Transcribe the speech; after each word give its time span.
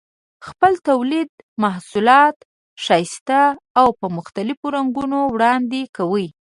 خپل 0.47 0.73
تولیدي 0.87 1.35
محصولات 1.63 2.35
ښایسته 2.85 3.41
او 3.79 3.87
په 3.99 4.07
مختلفو 4.17 4.65
رنګونو 4.77 5.19
وړاندې 5.33 5.81
کوي. 5.97 6.27